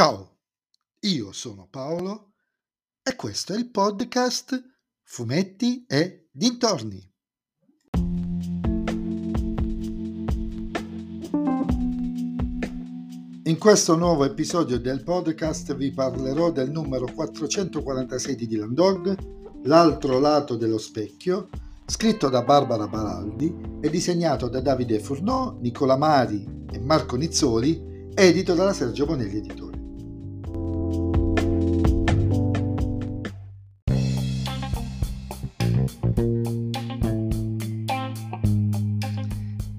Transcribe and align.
Ciao, 0.00 0.38
io 1.00 1.30
sono 1.30 1.68
Paolo 1.70 2.32
e 3.02 3.14
questo 3.16 3.52
è 3.52 3.58
il 3.58 3.68
podcast 3.70 4.58
Fumetti 5.02 5.84
e 5.86 6.30
Dintorni. 6.32 7.12
In 13.42 13.58
questo 13.58 13.94
nuovo 13.94 14.24
episodio 14.24 14.80
del 14.80 15.02
podcast 15.02 15.76
vi 15.76 15.90
parlerò 15.90 16.50
del 16.50 16.70
numero 16.70 17.04
446 17.12 18.34
di 18.36 18.46
Dylan 18.46 18.72
Dog, 18.72 19.16
L'altro 19.64 20.18
lato 20.18 20.56
dello 20.56 20.78
specchio, 20.78 21.50
scritto 21.84 22.30
da 22.30 22.42
Barbara 22.42 22.88
Baraldi 22.88 23.54
e 23.82 23.90
disegnato 23.90 24.48
da 24.48 24.62
Davide 24.62 24.98
Furnò, 24.98 25.58
Nicola 25.60 25.98
Mari 25.98 26.64
e 26.72 26.78
Marco 26.78 27.16
Nizzoli, 27.16 28.08
edito 28.14 28.54
dalla 28.54 28.72
Sergio 28.72 29.04
Bonelli 29.04 29.36
Editore. 29.36 29.69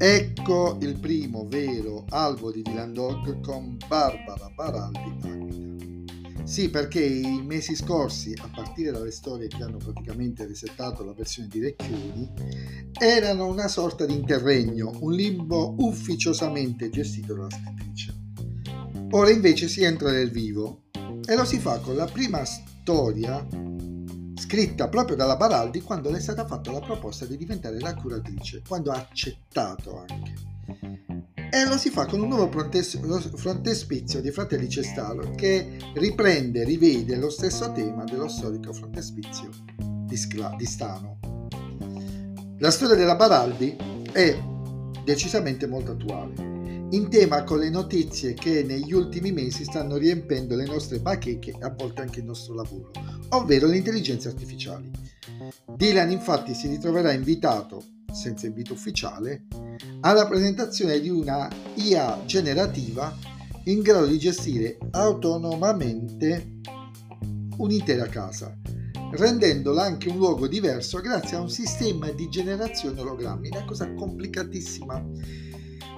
Ecco 0.03 0.79
il 0.81 0.97
primo 0.97 1.45
vero 1.47 2.05
albo 2.09 2.51
di 2.51 2.63
Dylan 2.63 2.91
Dog 2.91 3.39
con 3.41 3.77
Barbara 3.87 4.49
Baraldi 4.49 5.15
Aglia. 5.21 6.43
Sì, 6.43 6.71
perché 6.71 7.05
i 7.05 7.43
mesi 7.43 7.75
scorsi, 7.75 8.33
a 8.41 8.49
partire 8.51 8.89
dalle 8.89 9.11
storie 9.11 9.47
che 9.47 9.61
hanno 9.61 9.77
praticamente 9.77 10.47
resettato 10.47 11.05
la 11.05 11.13
versione 11.13 11.49
di 11.49 11.59
Recchioni, 11.59 12.27
erano 12.99 13.45
una 13.45 13.67
sorta 13.67 14.07
di 14.07 14.15
interregno, 14.15 14.91
un 15.01 15.13
limbo 15.13 15.75
ufficiosamente 15.77 16.89
gestito 16.89 17.35
dalla 17.35 17.51
scrittrice. 17.51 18.15
Ora 19.11 19.29
invece 19.29 19.67
si 19.67 19.83
entra 19.83 20.09
nel 20.09 20.31
vivo 20.31 20.85
e 21.23 21.35
lo 21.35 21.45
si 21.45 21.59
fa 21.59 21.77
con 21.77 21.95
la 21.95 22.05
prima 22.05 22.43
storia 22.43 23.47
scritta 24.51 24.89
proprio 24.89 25.15
dalla 25.15 25.37
Baraldi 25.37 25.79
quando 25.79 26.09
le 26.09 26.17
è 26.17 26.19
stata 26.19 26.45
fatta 26.45 26.73
la 26.73 26.81
proposta 26.81 27.23
di 27.23 27.37
diventare 27.37 27.79
la 27.79 27.95
curatrice, 27.95 28.61
quando 28.67 28.91
ha 28.91 28.97
accettato 28.97 30.03
anche. 30.05 30.33
E 31.49 31.65
lo 31.65 31.77
si 31.77 31.89
fa 31.89 32.05
con 32.05 32.19
un 32.19 32.27
nuovo 32.27 32.51
frontespizio 32.51 34.19
di 34.19 34.29
Fratelli 34.29 34.67
Cestalo 34.67 35.31
che 35.35 35.77
riprende, 35.93 36.65
rivede 36.65 37.15
lo 37.15 37.29
stesso 37.29 37.71
tema 37.71 38.03
dello 38.03 38.27
storico 38.27 38.73
frontespizio 38.73 39.51
di, 39.77 40.17
Scla- 40.17 40.53
di 40.57 40.65
Stano. 40.65 41.17
La 42.57 42.71
storia 42.71 42.95
della 42.95 43.15
Baraldi 43.15 43.77
è 44.11 44.37
decisamente 45.05 45.65
molto 45.65 45.91
attuale 45.91 46.51
in 46.91 47.07
tema 47.07 47.45
con 47.45 47.59
le 47.59 47.69
notizie 47.69 48.33
che 48.33 48.63
negli 48.63 48.91
ultimi 48.91 49.31
mesi 49.31 49.63
stanno 49.63 49.95
riempendo 49.95 50.55
le 50.55 50.65
nostre 50.65 50.99
bacheche 50.99 51.51
e 51.51 51.63
a 51.63 51.73
volte 51.73 52.01
anche 52.01 52.19
il 52.19 52.25
nostro 52.25 52.53
lavoro, 52.53 52.91
ovvero 53.31 53.67
le 53.67 53.77
intelligenze 53.77 54.29
artificiali. 54.29 54.89
Dylan 55.75 56.11
infatti 56.11 56.53
si 56.53 56.67
ritroverà 56.67 57.11
invitato, 57.11 57.83
senza 58.11 58.47
invito 58.47 58.73
ufficiale, 58.73 59.47
alla 60.01 60.27
presentazione 60.27 60.99
di 60.99 61.09
una 61.09 61.49
IA 61.75 62.21
generativa 62.25 63.15
in 63.65 63.81
grado 63.81 64.05
di 64.07 64.17
gestire 64.17 64.77
autonomamente 64.91 66.59
un'intera 67.57 68.07
casa, 68.07 68.57
rendendola 69.11 69.83
anche 69.83 70.09
un 70.09 70.17
luogo 70.17 70.47
diverso 70.47 70.99
grazie 70.99 71.37
a 71.37 71.41
un 71.41 71.49
sistema 71.49 72.09
di 72.11 72.29
generazione 72.29 73.01
ologrammi, 73.01 73.49
una 73.49 73.65
cosa 73.65 73.93
complicatissima 73.93 75.03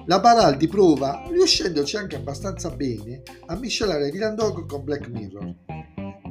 la 0.06 0.20
Baraldi 0.20 0.68
prova, 0.68 1.24
riuscendoci 1.30 1.96
anche 1.96 2.16
abbastanza 2.16 2.68
bene, 2.68 3.22
a 3.46 3.56
miscelare 3.56 4.10
Dylan 4.10 4.34
Dog 4.34 4.66
con 4.66 4.84
Black 4.84 5.08
Mirror. 5.08 5.54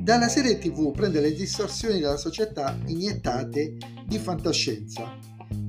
Dalla 0.04 0.28
serie 0.28 0.58
tv 0.58 0.92
prende 0.92 1.22
le 1.22 1.32
distorsioni 1.34 2.02
della 2.02 2.18
società 2.18 2.78
iniettate 2.88 3.78
di 4.06 4.18
fantascienza, 4.18 5.18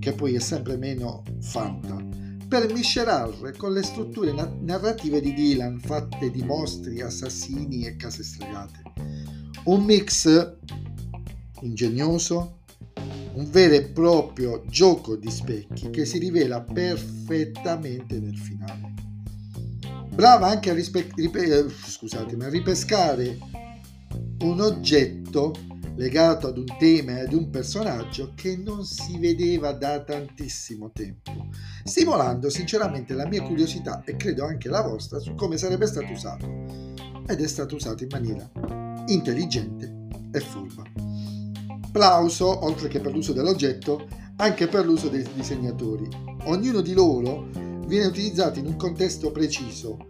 che 0.00 0.12
poi 0.12 0.34
è 0.34 0.41
sempre 0.41 0.76
meno 0.76 1.22
fanta, 1.41 2.04
per 2.48 2.72
miscelarle 2.72 3.53
con 3.56 3.72
le 3.72 3.84
strutture 3.84 4.32
na- 4.32 4.53
narrative 4.59 5.20
di 5.20 5.34
Dylan 5.34 5.78
fatte 5.78 6.32
di 6.32 6.42
mostri, 6.42 7.00
assassini 7.00 7.86
e 7.86 7.94
case 7.94 8.25
stregate. 8.25 8.82
Un 9.66 9.84
mix 9.84 10.56
ingegnoso, 11.60 12.59
un 13.34 13.48
vero 13.48 13.75
e 13.75 13.84
proprio 13.84 14.64
gioco 14.66 15.14
di 15.14 15.30
specchi 15.30 15.91
che 15.91 16.04
si 16.04 16.19
rivela 16.19 16.60
perfettamente 16.60 18.19
nel 18.19 18.36
finale. 18.36 18.94
Brava 20.09 20.48
anche 20.48 20.70
a, 20.70 20.75
rispe- 20.75 21.06
eh, 21.14 21.66
scusatemi, 21.69 22.42
a 22.42 22.48
ripescare 22.48 23.62
un 24.41 24.61
oggetto 24.61 25.53
legato 25.97 26.49
ad 26.49 26.59
un 26.59 26.67
tema 26.78 27.19
e 27.19 27.21
ad 27.22 27.33
un 27.33 27.50
personaggio 27.50 28.33
che 28.34 28.56
non 28.56 28.84
si 28.84 29.19
vedeva 29.19 29.72
da 29.72 30.03
tantissimo 30.03 30.91
tempo, 30.93 31.33
stimolando 31.84 32.50
sinceramente 32.50 33.15
la 33.15 33.27
mia 33.27 33.43
curiosità 33.43 34.03
e 34.05 34.17
credo 34.17 34.45
anche 34.45 34.69
la 34.69 34.83
vostra 34.83 35.19
su 35.21 35.34
come 35.34 35.56
sarebbe 35.56 35.87
stato 35.87 36.11
usato. 36.11 36.47
Ed 37.27 37.41
è 37.41 37.47
stato 37.47 37.77
usato 37.77 38.03
in 38.03 38.09
maniera 38.11 38.50
intelligente 39.06 40.09
e 40.33 40.41
furba 40.41 40.83
applauso, 41.95 42.65
oltre 42.65 42.89
che 42.89 42.99
per 42.99 43.12
l'uso 43.12 43.33
dell'oggetto, 43.33 44.09
anche 44.37 44.66
per 44.66 44.84
l'uso 44.84 45.09
dei 45.09 45.25
disegnatori. 45.33 46.09
Ognuno 46.47 46.81
di 46.81 46.93
loro 46.93 47.49
viene 47.87 48.06
utilizzato 48.06 48.59
in 48.59 48.66
un 48.66 48.75
contesto 48.75 49.31
preciso, 49.31 50.05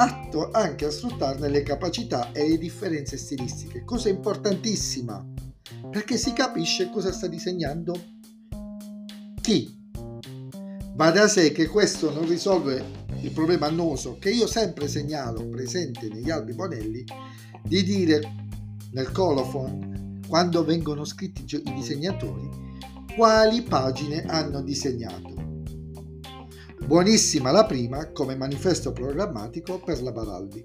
atto 0.00 0.50
anche 0.50 0.86
a 0.86 0.90
sfruttarne 0.90 1.48
le 1.50 1.62
capacità 1.62 2.32
e 2.32 2.48
le 2.48 2.56
differenze 2.56 3.18
stilistiche, 3.18 3.84
cosa 3.84 4.08
importantissima, 4.08 5.22
perché 5.90 6.16
si 6.16 6.32
capisce 6.32 6.88
cosa 6.88 7.12
sta 7.12 7.26
disegnando 7.26 7.94
chi. 9.42 9.78
Va 10.94 11.10
da 11.10 11.28
sé 11.28 11.52
che 11.52 11.66
questo 11.66 12.10
non 12.12 12.26
risolve 12.26 12.82
il 13.20 13.30
problema 13.32 13.66
annoso 13.66 14.16
che 14.18 14.30
io 14.30 14.46
sempre 14.46 14.88
segnalo 14.88 15.46
presente 15.48 16.08
negli 16.08 16.30
albi 16.30 16.54
Bonelli 16.54 17.04
di 17.62 17.82
dire 17.82 18.20
nel 18.92 19.12
colophon 19.12 20.20
quando 20.26 20.64
vengono 20.64 21.04
scritti 21.04 21.44
i 21.44 21.74
disegnatori, 21.74 22.48
quali 23.14 23.60
pagine 23.62 24.24
hanno 24.24 24.62
disegnato. 24.62 25.49
Buonissima 26.84 27.50
la 27.50 27.66
prima 27.66 28.10
come 28.12 28.36
manifesto 28.36 28.92
programmatico 28.92 29.80
per 29.80 30.02
la 30.02 30.12
Baraldi. 30.12 30.64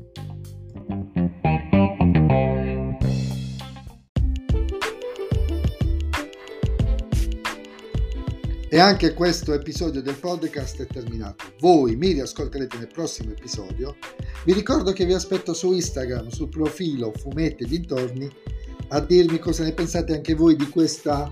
E 8.67 8.79
anche 8.79 9.13
questo 9.13 9.53
episodio 9.53 10.01
del 10.01 10.15
podcast 10.15 10.81
è 10.81 10.87
terminato. 10.87 11.45
Voi 11.59 11.95
mi 11.95 12.11
riascolterete 12.11 12.77
nel 12.77 12.89
prossimo 12.91 13.31
episodio. 13.31 13.95
Vi 14.43 14.53
ricordo 14.53 14.91
che 14.91 15.05
vi 15.05 15.13
aspetto 15.13 15.53
su 15.53 15.71
Instagram, 15.71 16.29
sul 16.29 16.49
profilo 16.49 17.13
Fumetti 17.13 17.65
Dintorni 17.65 18.29
a 18.89 18.99
dirmi 18.99 19.39
cosa 19.39 19.63
ne 19.63 19.73
pensate 19.73 20.13
anche 20.13 20.35
voi 20.35 20.55
di 20.55 20.69
questa 20.69 21.31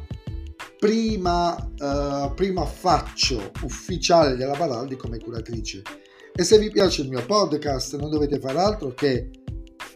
prima, 0.83 1.55
uh, 1.55 2.33
primo 2.33 2.61
affaccio 2.61 3.53
ufficiale 3.61 4.35
della 4.35 4.57
Baraldi 4.57 4.97
come 4.97 5.17
curatrice. 5.17 5.81
E 6.35 6.43
se 6.43 6.59
vi 6.59 6.69
piace 6.69 7.03
il 7.03 7.07
mio 7.07 7.25
podcast 7.25 7.95
non 7.95 8.09
dovete 8.09 8.37
fare 8.37 8.59
altro 8.59 8.93
che 8.93 9.29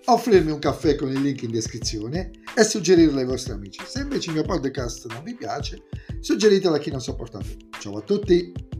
offrirmi 0.05 0.49
un 0.49 0.59
caffè 0.59 0.95
con 0.95 1.09
il 1.09 1.19
link 1.19 1.41
in 1.41 1.51
descrizione 1.51 2.31
e 2.55 2.63
suggerirlo 2.63 3.19
ai 3.19 3.25
vostri 3.25 3.51
amici. 3.51 3.83
Se 3.85 3.99
invece 3.99 4.29
il 4.29 4.35
mio 4.35 4.45
podcast 4.45 5.11
non 5.11 5.23
vi 5.23 5.35
piace, 5.35 5.83
suggeritelo 6.21 6.75
a 6.75 6.79
chi 6.79 6.89
non 6.89 7.01
sopportate. 7.01 7.57
Ciao 7.81 7.97
a 7.97 8.01
tutti! 8.01 8.76